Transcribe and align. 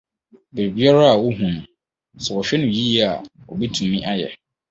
Biribiara 0.53 1.03
a 1.11 1.15
ohu 1.27 1.45
no, 1.55 1.61
sɛ 2.23 2.31
ɔhwɛ 2.39 2.55
no 2.59 2.67
yiye 2.77 3.01
a, 3.11 3.11
obetumi 3.51 3.97
ayɛ.... 4.11 4.29